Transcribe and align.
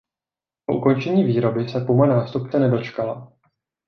Po 0.65 0.77
ukončení 0.77 1.23
výroby 1.23 1.69
se 1.69 1.81
Puma 1.85 2.05
nástupce 2.05 2.59
nedočkala. 2.59 3.31